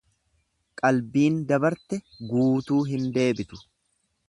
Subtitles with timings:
[0.81, 2.01] Qalbiin dabarte
[2.33, 3.63] guutuu hin deebitu.